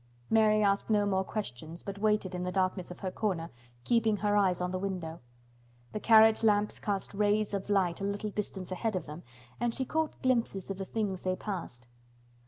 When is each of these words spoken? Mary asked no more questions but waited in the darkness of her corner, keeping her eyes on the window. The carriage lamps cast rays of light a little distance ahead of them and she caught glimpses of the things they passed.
Mary 0.31 0.63
asked 0.63 0.89
no 0.89 1.05
more 1.05 1.23
questions 1.23 1.83
but 1.83 1.99
waited 1.99 2.33
in 2.33 2.41
the 2.41 2.51
darkness 2.51 2.89
of 2.89 3.01
her 3.01 3.11
corner, 3.11 3.51
keeping 3.83 4.17
her 4.17 4.35
eyes 4.35 4.59
on 4.59 4.71
the 4.71 4.79
window. 4.79 5.19
The 5.91 5.99
carriage 5.99 6.41
lamps 6.43 6.79
cast 6.79 7.13
rays 7.13 7.53
of 7.53 7.69
light 7.69 8.01
a 8.01 8.03
little 8.03 8.31
distance 8.31 8.71
ahead 8.71 8.95
of 8.95 9.05
them 9.05 9.21
and 9.59 9.75
she 9.75 9.85
caught 9.85 10.19
glimpses 10.23 10.71
of 10.71 10.79
the 10.79 10.85
things 10.85 11.21
they 11.21 11.35
passed. 11.35 11.87